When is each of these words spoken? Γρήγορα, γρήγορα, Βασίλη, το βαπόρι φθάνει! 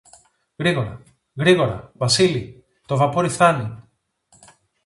Γρήγορα, 0.57 1.03
γρήγορα, 1.35 1.91
Βασίλη, 1.95 2.63
το 2.87 2.97
βαπόρι 2.97 3.29
φθάνει! 3.29 3.83